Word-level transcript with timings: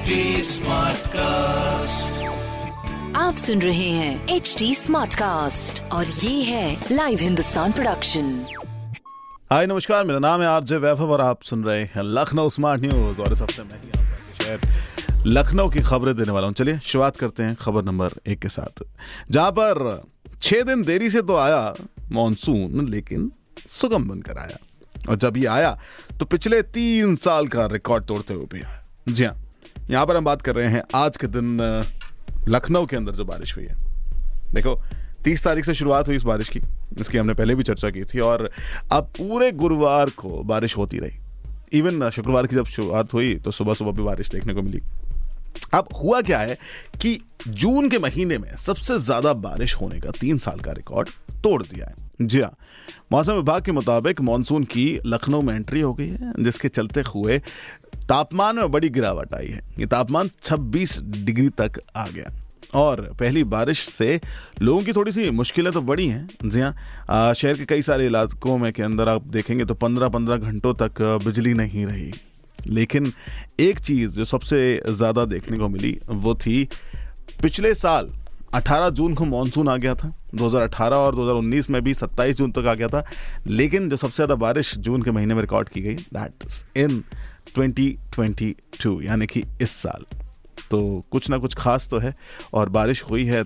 HD 0.00 0.98
cast 1.12 2.22
आप 3.16 3.36
सुन 3.36 3.62
रहे 3.62 3.88
हैं 3.88 4.28
एच 4.28 4.54
डी 4.58 4.74
स्मार्ट 4.74 5.14
कास्ट 5.14 5.82
और 5.92 6.06
ये 6.06 6.42
है 6.42 6.86
लाइव 6.92 7.18
हिंदुस्तान 7.18 7.72
प्रोडक्शन 7.72 8.30
हाय 9.52 9.66
नमस्कार 9.66 10.04
मेरा 10.04 10.18
नाम 10.18 10.40
है 10.40 10.46
आरजे 10.46 10.76
वैभव 10.76 11.12
और 11.12 11.20
आप 11.20 11.42
सुन 11.42 11.64
रहे 11.64 11.82
हैं 11.84 12.02
लखनऊ 12.02 12.48
स्मार्ट 12.48 12.82
न्यूज़ 12.82 13.20
और 13.20 13.32
इस 13.32 13.42
हफ़्ते 13.42 13.62
मैं 13.62 13.80
ही 13.80 13.90
आपका 13.98 14.44
शहर 14.44 15.26
लखनऊ 15.26 15.70
की 15.70 15.80
खबरें 15.80 16.14
देने 16.16 16.32
वाला 16.32 16.46
हूँ। 16.46 16.54
चलिए 16.54 16.78
शुरुआत 16.78 17.16
करते 17.16 17.42
हैं 17.42 17.54
खबर 17.54 17.84
नंबर 17.84 18.10
एक 18.26 18.38
के 18.38 18.48
साथ। 18.48 18.82
जहाँ 19.30 19.50
पर 19.50 20.02
छह 20.42 20.62
दिन 20.62 20.82
देरी 20.82 21.10
से 21.10 21.22
तो 21.22 21.36
आया 21.36 21.74
मानसून 22.12 22.88
लेकिन 22.88 23.30
सुगम 23.68 24.08
बनकर 24.08 24.38
आया। 24.38 24.58
और 25.08 25.16
जब 25.16 25.36
ये 25.36 25.46
आया 25.46 25.78
तो 26.20 26.24
पिछले 26.24 26.62
तीन 26.62 27.16
साल 27.16 27.48
का 27.48 27.66
रिकॉर्ड 27.66 28.04
तोड़ते 28.04 28.34
हुए 28.34 28.46
भी 28.52 28.62
आया। 28.62 28.82
जी 29.08 29.24
हाँ 29.24 29.36
यहाँ 29.90 30.06
पर 30.06 30.16
हम 30.16 30.24
बात 30.24 30.42
कर 30.42 30.54
रहे 30.54 30.68
हैं 30.68 30.82
आज 30.94 31.16
के 31.16 31.26
दिन 31.28 31.58
लखनऊ 32.48 32.86
के 32.86 32.96
अंदर 32.96 33.12
जो 33.12 33.24
बारिश 33.24 33.56
हुई 33.56 33.64
है। 33.64 33.74
देखो, 34.54 34.74
तीस 35.24 35.44
तारीख 35.44 35.64
से 35.64 35.74
शुरुआत 35.74 36.08
हुई 36.08 36.16
इस 36.16 36.22
बारिश 36.22 36.48
की, 36.48 36.60
इसकी 37.00 37.18
हमने 37.18 37.34
पहले 37.34 37.54
भी 37.54 37.62
चर्चा 37.62 37.90
की 37.90 38.04
थी 38.04 38.20
और 38.20 38.48
अब 38.92 39.10
पूरे 39.18 39.50
गुरुवार 39.54 40.10
को 40.16 40.42
बारिश 40.44 40.76
होती 40.76 40.98
रही। 40.98 41.78
इवन 41.78 42.08
शुक्रवार 42.10 42.46
की 42.46 42.56
जब 42.56 42.66
शुरुआत 42.66 43.12
हुई 43.14 43.34
तो 43.36 43.50
सुबह 43.50 43.74
सुबह 43.74 43.92
भी 43.92 44.02
बारिश 44.02 44.30
देखने 44.30 44.54
को 44.54 44.62
मिली। 44.62 44.80
अब 45.74 45.88
हुआ 45.94 46.20
क्या 46.20 46.38
है 46.38 46.56
कि 47.00 47.18
जून 47.48 47.88
के 47.90 47.98
महीने 47.98 48.38
में 48.38 48.54
सबसे 48.58 48.98
ज़्यादा 48.98 49.32
बारिश 49.40 49.74
होने 49.74 50.00
का 50.00 50.10
तीन 50.10 50.38
साल 50.38 50.60
का 50.60 50.72
रिकॉर्ड 50.72 51.08
तोड़ 51.42 51.62
दिया 51.62 51.86
है। 51.86 52.08
जी 52.22 52.40
हाँ 52.40 52.54
मौसम 53.12 53.34
विभाग 53.34 53.62
के 53.64 53.72
मुताबिक 53.72 54.20
मानसून 54.20 54.64
की 54.64 55.00
लखनऊ 55.06 55.40
में 55.42 55.54
एंट्री 55.54 55.80
हो 55.80 55.92
गई 55.94 56.08
है, 56.08 56.30
जिसके 56.40 56.68
चलते 56.68 57.00
हुए 57.06 57.40
तापमान 58.10 58.56
में 58.56 58.70
बड़ी 58.70 58.88
गिरावट 58.90 59.34
आई 59.34 59.46
है। 59.46 59.60
ये 59.78 59.86
तापमान 59.86 60.30
26 60.42 60.98
डिग्री 61.00 61.48
तक 61.58 61.80
आ 61.96 62.06
गया। 62.06 62.30
और 62.74 63.00
पहली 63.20 63.42
बारिश 63.46 63.78
से 63.88 64.20
लोगों 64.62 64.80
की 64.80 64.92
थोड़ी 64.92 65.12
सी 65.12 65.30
मुश्किलें 65.32 65.72
तो 65.72 65.80
बड़ी 65.82 66.06
हैं। 66.08 66.26
जी 66.44 66.60
हाँ 66.60 67.34
शहर 67.34 67.54
के 67.54 67.64
कई 67.66 67.82
सारे 67.82 68.06
इलाकों 68.06 68.56
में 68.58 68.72
के 68.72 68.82
अंदर 68.82 69.08
आप 69.08 69.28
देखेंगे 69.28 69.64
तो 69.64 69.74
पंद्रह 69.76 70.08
पंद्रह 70.08 70.36
घंटों 70.38 70.74
तक 70.82 71.02
बिजली 71.24 71.54
नहीं 71.54 71.86
रही। 71.86 72.10
लेकिन 72.68 73.12
एक 73.60 73.78
चीज़ 73.80 74.10
जो 74.10 74.24
सबसे 74.26 74.80
ज़्यादा 74.88 75.24
देखने 75.24 75.58
को 75.58 75.68
मिली, 75.68 75.98
वो 76.08 76.34
थी 76.36 76.68
पिछले 77.42 77.74
साल 77.76 78.10
18 78.54 78.88
जून 78.90 79.14
को 79.14 79.24
मानसून 79.26 79.68
आ 79.68 79.76
गया 79.76 79.94
था। 79.94 80.12
2018 80.34 80.96
और 80.96 81.14
2019 81.14 81.70
में 81.70 81.82
भी 81.82 81.94
27 81.94 82.36
जून 82.36 82.52
तक 82.52 82.66
आ 82.66 82.74
गया 82.74 82.88
था। 82.88 83.04
लेकिन 83.48 83.88
जो 83.88 83.96
सबसे 83.96 84.14
ज़्यादा 84.16 84.34
बारिश 84.36 84.76
जून 84.78 85.02
के 85.02 85.10
महीने 85.10 85.34
में 85.34 85.40
रिकॉर्ड 85.40 85.68
की 85.68 85.80
गई, 85.80 85.94
दैट 85.94 86.76
इन 86.76 87.02
2022 87.56 89.02
यानी 89.02 89.26
कि 89.26 89.44
इस 89.62 89.70
साल। 89.72 90.04
तो 90.70 90.80
कुछ 91.10 91.30
ना 91.30 91.38
कुछ 91.38 91.54
खास 91.54 91.88
तो 91.88 91.98
है, 91.98 92.14
और 92.54 92.68
बारिश 92.68 93.02
हुई 93.02 93.24
है, 93.24 93.44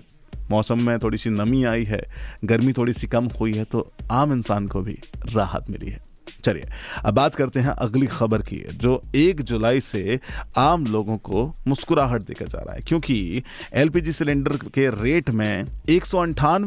मौसम 0.51 0.81
में 0.83 0.97
थोड़ी 0.99 1.17
सी 1.17 1.29
नमी 1.29 1.63
आई 1.65 1.83
है, 1.83 2.01
गर्मी 2.43 2.73
थोड़ी 2.73 2.93
सी 2.93 3.07
कम 3.07 3.27
हुई 3.39 3.53
है 3.53 3.63
तो 3.63 3.87
आम 4.11 4.33
इंसान 4.33 4.67
को 4.67 4.81
भी 4.81 4.97
राहत 5.27 5.69
मिली 5.69 5.91
है। 5.91 6.01
चलिए, 6.43 6.65
अब 7.05 7.13
बात 7.13 7.35
करते 7.35 7.59
हैं 7.59 7.69
अगली 7.69 8.07
खबर 8.07 8.41
की, 8.41 8.57
जो 8.73 9.01
एक 9.15 9.41
जुलाई 9.41 9.79
से 9.79 10.19
आम 10.57 10.85
लोगों 10.85 11.17
को 11.19 11.45
मुस्कुराहट 11.67 12.21
देकर 12.21 12.47
जा 12.47 12.59
रहा 12.59 12.75
है, 12.75 12.81
क्योंकि 12.81 13.43
एलपीजी 13.73 14.11
सिलेंडर 14.11 14.57
के 14.75 14.87
रेट 15.03 15.29
में 15.29 15.65
एक 15.89 16.05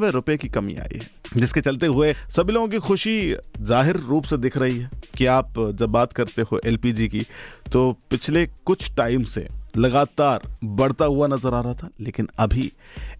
रुपए 0.06 0.36
की 0.36 0.48
कमी 0.48 0.75
आई 0.75 0.98
है, 0.98 1.08
जिसके 1.36 1.61
चलते 1.61 1.86
हुए 1.86 2.14
सभी 2.28 2.52
लोगों 2.52 2.69
की 2.69 2.78
खुशी 2.78 3.36
ज़ाहिर 3.61 3.97
रूप 3.98 4.25
से 4.25 4.36
दिख 4.36 4.56
रही 4.56 4.78
है। 4.78 4.91
कि 5.19 5.27
आप 5.27 5.58
जब 5.74 5.91
बात 5.91 6.12
करते 6.12 6.42
हो 6.42 6.61
एलपीजी 6.66 7.08
की 7.08 7.20
तो 7.72 7.91
पिछले 8.11 8.47
कुछ 8.66 8.91
टाइम 8.97 9.24
से 9.34 9.47
लगातार 9.77 10.42
बढ़ता 10.64 11.05
हुआ 11.05 11.27
नज़र 11.27 11.55
आ 11.55 11.61
रहा 11.61 11.74
था, 11.74 11.88
लेकिन 12.00 12.28
अभी 12.38 12.70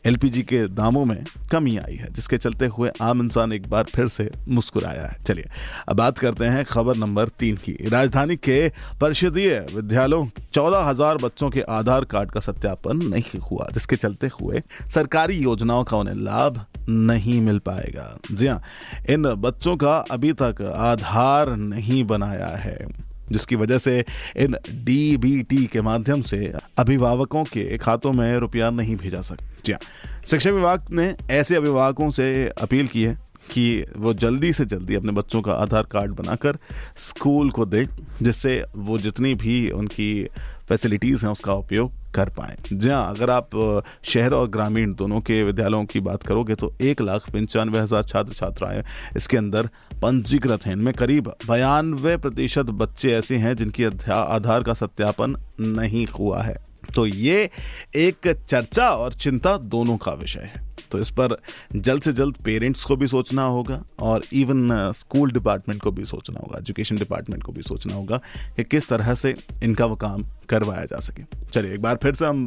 एलपीजी 0.07 0.43
के 0.43 0.67
दामों 0.69 1.05
में 1.05 1.23
कमी 1.51 1.77
आई 1.79 1.95
है, 1.95 2.13
जिसके 2.13 2.39
चलते 2.39 2.67
हुए 2.69 2.91
आम 3.03 3.23
इंसान 3.23 3.53
एक 3.53 3.69
बार 3.71 3.85
फिर 3.87 4.09
से 4.09 4.31
मुस्कुराया 4.49 5.03
है। 5.03 5.17
चलिए, 5.25 5.49
अब 5.89 5.97
बात 5.97 6.19
करते 6.19 6.45
हैं 6.47 6.65
खबर 6.65 6.97
नंबर 6.97 7.29
तीन 7.39 7.57
की। 7.57 7.77
राजधानी 7.89 8.37
के 8.39 8.69
परिषदीय 9.01 9.59
विद्यालयों 9.75 10.25
चौदह 10.55 10.89
हज़ार 10.89 11.17
बच्चों 11.17 11.51
के 11.51 11.63
आधार 11.71 12.05
कार्ड 12.05 12.31
का 12.31 12.41
सत्यापन 12.41 13.03
नहीं 13.05 13.41
हुआ, 13.41 13.69
जिसके 13.75 13.97
चलते 13.97 14.31
हुए 14.41 14.61
सरकारी 14.91 15.37
योजनाओं 15.37 15.85
का 15.85 15.97
उन्हें 15.97 16.15
लाभ 16.17 16.65
नहीं 16.89 17.41
मिल 17.41 17.59
पाएगा। 17.59 18.17
जी 18.33 18.47
हाँ 18.47 18.63
इन 19.11 19.35
बच्चों 19.37 19.77
का 19.77 19.95
अभी 20.11 20.33
तक 20.33 20.63
आधार 20.77 21.55
नहीं 21.57 22.03
बनाया 22.05 22.57
है। 22.57 22.79
जिसकी 23.33 23.57
वजह 23.57 23.79
से 23.79 24.05
इन 24.37 24.57
डीबीटी 24.71 25.67
के 25.67 25.81
माध्यम 25.81 26.23
से 26.23 26.53
अभिभावकों 26.79 27.45
के 27.45 27.79
खातों 27.79 28.13
में 28.13 28.37
रुपया 28.37 28.71
नहीं 28.71 28.97
भेजा 28.97 29.21
सकते 29.21 29.45
जी 29.67 29.75
शिक्षा 30.27 30.51
विभाग 30.51 30.87
ने 30.91 31.15
ऐसे 31.31 31.57
अभिभावकों 31.57 32.11
से 32.11 32.49
अपील 32.63 32.87
की 32.87 33.03
है 33.03 33.19
कि 33.51 33.85
वो 33.97 34.15
जल्दी 34.15 34.53
से 34.53 34.65
जल्दी 34.65 34.95
अपने 34.95 35.13
बच्चों 35.13 35.43
का 35.43 35.53
आधार 35.53 35.83
कार्ड 35.83 36.13
बनाकर 36.13 36.57
स्कूल 36.99 37.51
को 37.51 37.67
दें, 37.67 37.87
जिससे 38.23 38.65
वो 38.77 38.99
जितनी 38.99 39.35
भी 39.35 39.71
उनकी 39.71 40.29
फैसिलिटीज़ 40.69 41.25
हैं 41.25 41.33
उसका 41.33 41.53
उपयोग 41.53 41.93
कर 42.15 42.29
पाएँ। 42.31 42.57
जी 42.73 42.89
हाँ 42.89 43.09
अगर 43.09 43.31
आप 43.31 43.51
शहर 44.05 44.35
और 44.35 44.49
ग्रामीण 44.49 44.95
दोनों 44.95 45.21
के 45.21 45.43
विद्यालयों 45.43 45.85
की 45.85 46.01
बात 46.01 46.23
करोगे 46.23 46.55
तो 46.55 46.73
एक 46.83 47.01
लाख 47.03 47.31
पंचानवे 47.31 47.79
हज़ार 47.79 48.05
छात्र 48.05 48.33
छात्राएँ 48.35 48.83
इसके 49.17 49.37
अंदर 49.37 49.69
पंजीकृत 50.03 50.67
हैं। 50.67 50.73
इनमें 50.73 50.93
करीब 50.95 51.33
बयानवे 51.49 52.17
प्रतिशत 52.17 52.71
बच्चे 52.75 53.13
ऐसे 53.13 53.37
हैं 53.37 53.55
जिनकी 53.57 53.85
आधार 53.85 54.63
का 54.63 54.75
सत्यापन 54.75 55.37
नहीं 55.61 56.07
हुआ 56.09 56.43
है। 56.43 56.57
तो 56.95 57.07
ये 57.07 57.51
एक 57.97 58.29
चर्चा 58.41 58.89
और 58.91 59.13
चिंता 59.15 59.57
दोनों 59.59 59.97
का 59.97 60.13
विषय 60.13 60.51
है। 60.55 60.67
तो 60.91 60.99
इस 60.99 61.11
पर 61.11 61.37
जल्द 61.77 62.03
से 62.03 62.13
जल्द 62.13 62.37
पेरेंट्स 62.45 62.85
को 62.85 62.97
भी 62.97 63.07
सोचना 63.07 63.43
होगा 63.43 63.83
और 64.01 64.23
इवन 64.33 64.93
स्कूल 64.97 65.33
डिपार्टमेंट 65.33 65.83
को 65.83 65.91
भी 65.91 66.05
सोचना 66.05 66.41
होगा 66.41 66.59
एजुकेशन 66.59 66.97
डिपार्टमेंट 66.97 67.43
को 67.43 67.53
भी 67.53 67.63
सोचना 67.63 67.95
होगा 67.95 68.21
कि 68.57 68.65
किस 68.65 68.89
तरह 68.89 69.15
से 69.15 69.35
इनका 69.63 69.85
वो 69.85 69.97
काम 69.97 70.25
करवाया 70.49 70.85
जा 70.85 71.01
सके। 71.01 71.23
चलिए, 71.53 71.75
एक 71.75 71.83
बार 71.83 71.99
फिर 72.03 72.15
से 72.15 72.27
हम 72.27 72.47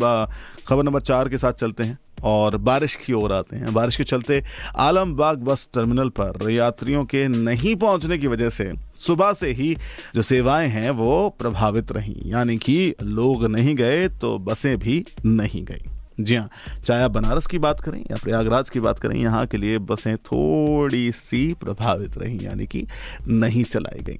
खबर 0.67 0.83
नंबर 0.83 1.01
चार 1.01 1.29
के 1.29 1.37
साथ 1.37 1.53
चलते 1.53 1.83
हैं 1.83 1.97
और 2.23 2.57
बारिश 2.57 2.95
की 2.95 3.13
ओर 3.13 3.33
आते 3.33 3.57
हैं। 3.57 3.73
बारिश 3.73 3.95
के 3.95 4.03
चलते 4.03 4.41
आलमबाग 4.77 5.41
बस 5.41 5.67
टर्मिनल 5.73 6.09
पर 6.19 6.49
यात्रियों 6.49 7.03
के 7.05 7.27
नहीं 7.27 7.75
पहुँचने 7.75 8.17
की 8.17 8.27
वजह 8.27 8.49
से 8.49 8.71
सुबह 8.97 9.33
से 9.33 9.51
ही 9.51 9.75
जो 10.15 10.21
सेवाएँ 10.21 10.67
हैं 10.67 10.89
वो 10.91 11.29
प्रभावित 11.39 11.91
रहीं। 11.91 12.15
यानी 12.25 12.57
कि 12.57 12.93
लोग 13.03 13.45
नहीं 13.45 13.75
गए 13.75 14.07
तो 14.09 14.37
बसें 14.37 14.77
भी 14.77 15.03
नहीं 15.25 15.63
गई। 15.65 15.83
जी 16.21 16.35
हाँ 16.35 16.49
चाहे 16.85 17.03
आप 17.03 17.11
बनारस 17.11 17.47
की 17.47 17.57
बात 17.59 17.79
करें 17.79 17.99
या 18.01 18.17
प्रयागराज 18.23 18.69
की 18.69 18.79
बात 18.79 18.99
करें, 18.99 19.15
यहाँ 19.15 19.45
के 19.47 19.57
लिए 19.57 19.79
बसें 19.79 20.15
थोड़ी 20.17 21.11
सी 21.13 21.53
प्रभावित 21.55 22.17
रहीं, 22.17 22.39
यानी 22.39 22.65
कि 22.65 22.85
नहीं 23.27 23.63
चलाई 23.65 24.03
गई। 24.03 24.19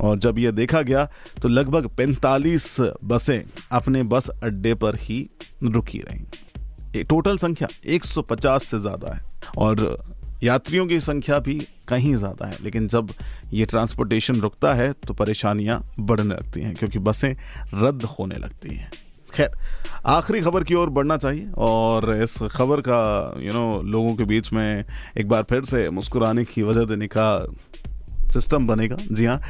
और 0.00 0.18
जब 0.18 0.38
यह 0.38 0.50
देखा 0.52 0.80
गया 0.82 1.04
तो 1.42 1.48
लगभग 1.48 1.86
45 1.96 2.80
बसें 3.04 3.42
अपने 3.72 4.02
बस 4.04 4.28
अड्डे 4.32 4.74
पर 4.76 4.96
ही 5.00 5.26
रुकी 5.64 5.98
रहीं। 6.00 7.04
टोटल 7.04 7.38
संख्या 7.38 7.68
150 7.88 8.64
से 8.64 8.78
ज़्यादा 8.78 9.14
है, 9.14 9.20
और 9.58 10.02
यात्रियों 10.42 10.86
की 10.86 10.98
संख्या 11.00 11.38
भी 11.38 11.58
कहीं 11.88 12.14
ज़्यादा 12.16 12.46
है, 12.46 12.56
लेकिन 12.62 12.88
जब 12.88 13.10
ये 13.52 13.64
ट्रांसपोर्टेशन 13.66 14.40
रुकता 14.40 14.72
है 14.74 14.92
तो 14.98 15.14
परेशानियाँ 15.14 15.80
बढ़ने 16.00 16.34
लगती 16.34 16.60
हैं, 16.60 16.74
क्योंकि 16.74 16.98
बसें 17.00 17.34
रद्द 17.76 18.04
होने 18.10 18.36
लगती 18.36 18.74
हैं। 18.74 18.90
खैर, 19.32 19.50
आखिरी 20.06 20.40
खबर 20.40 20.64
की 20.64 20.74
ओर 20.74 20.90
बढ़ना 20.90 21.16
चाहिए 21.16 21.44
और 21.58 22.14
इस 22.22 22.38
खबर 22.52 22.80
का 22.80 23.34
यू 23.40 23.52
नो 23.52 23.82
लोगों 23.82 24.14
के 24.14 24.24
बीच 24.24 24.52
में 24.52 24.84
एक 25.18 25.28
बार 25.28 25.42
फिर 25.42 25.64
से 25.64 25.88
मुस्कुराने 25.90 26.44
की 26.44 26.62
वजह 26.62 26.84
देने 26.84 27.06
का 27.06 27.46
सिस्टम 28.32 28.66
बनेगा। 28.66 28.96
जी 29.12 29.24
हाँ 29.24 29.40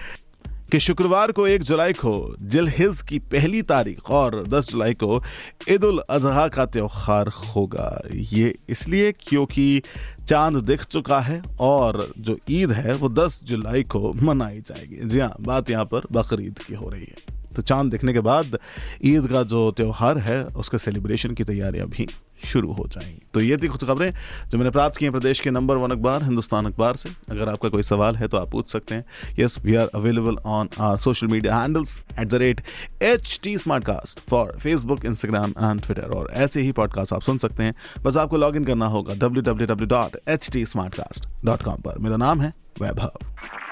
कि 0.72 0.81
शुक्रवार 0.81 1.32
को 1.32 1.47
एक 1.47 1.62
जुलाई 1.62 1.93
को 1.93 2.12
जिलहिज 2.43 3.02
की 3.02 3.19
पहली 3.19 3.62
तारीख 3.62 4.11
और 4.11 4.44
10 4.44 4.69
जुलाई 4.69 4.94
को 4.94 5.23
ईद 5.69 5.85
उल 5.85 6.02
अजहा 6.11 6.46
का 6.49 6.67
त्यौहार 6.67 7.28
होगा। 7.28 8.00
ये 8.14 8.55
इसलिए 8.69 9.12
क्योंकि 9.12 9.82
चाँद 10.28 10.56
दिख 10.56 10.85
चुका 10.85 11.20
है 11.20 11.43
और 11.61 12.06
जो 12.19 12.37
ईद 12.50 12.73
है 12.73 12.94
वो 12.94 13.08
10 13.08 13.40
जुलाई 13.44 13.82
को 13.82 14.12
मनाई 14.12 14.61
जाएगी। 14.61 15.08
जी 15.08 15.20
हाँ 15.20 15.35
बात 15.40 15.70
यहाँ 15.70 15.85
पर 15.85 16.06
बकरीद 16.12 16.58
की 16.58 16.75
हो 16.75 16.88
रही 16.88 17.06
है। 17.08 17.42
तो 17.52 17.62
चाँद 17.62 17.90
दिखने 17.90 18.12
के 18.12 18.20
बाद 18.22 18.58
ईद 19.04 19.26
का 19.26 19.43
जो 19.44 19.70
त्यौहार 19.70 20.19
है, 20.19 20.43
उसके 20.44 20.78
सेलिब्रेशन 20.78 21.34
की 21.34 21.44
तैयारियाँ 21.44 21.87
भी 21.88 22.06
शुरू 22.44 22.72
हो 22.72 22.87
जाएँगी 22.88 23.20
तो 23.34 23.40
ये 23.40 23.56
थी 23.56 23.69
कुछ 23.69 23.84
खबरें 23.84 24.12
जो 24.50 24.58
मैंने 24.58 24.70
प्राप्त 24.70 24.96
की 24.96 25.04
हैं 25.04 25.12
प्रदेश 25.12 25.40
के 25.40 25.50
नंबर 25.50 25.76
वन 25.76 25.90
अखबार, 25.90 26.25
हिंदुस्तान 26.25 26.66
अखबार 26.66 26.96
से। 26.96 27.10
अगर 27.31 27.49
आपका 27.49 27.69
कोई 27.69 27.82
सवाल 27.82 28.16
है 28.16 28.28
तो 28.28 28.37
आप 28.37 28.50
पूछ 28.50 28.66
सकते 28.66 28.94
हैं। 28.94 29.04
Yes 29.38 29.58
we 29.64 29.75
are 29.75 29.90
available 29.94 30.37
on 30.46 30.69
our 30.81 30.96
social 30.99 31.26
media 31.26 31.58
handles 31.58 31.99
at 32.19 32.28
the 32.28 32.34
rate 32.34 32.60
H 33.02 33.38
T 33.43 33.56
Smartcast 33.84 34.20
for 34.31 34.56
Facebook 34.60 35.04
Instagram 35.04 35.50
and 35.50 35.82
Twitter 35.82 36.16
और 36.16 36.31
ऐसे 36.34 36.62
ही 36.62 36.72
पॉडकास्ट 36.72 37.12
आप 37.12 37.22
सुन 37.22 37.38
सकते 37.38 37.62
हैं। 37.62 37.72
बस 38.02 38.16
आपको 38.16 38.37
लॉग 38.37 38.56
इन 38.56 38.64
करना 38.64 38.87
होगा 38.87 39.14
W 39.16 39.43
W 39.43 39.66
W 39.66 39.88
dot 39.88 40.16
H 40.28 40.50
T 40.52 40.64
Smartcast 40.94 41.28
dot 41.44 41.62
com 41.62 41.81
पर। 41.81 41.99
मेरा 41.99 42.16
नाम 42.16 42.40
है 42.40 42.52
वैभव। 42.81 43.72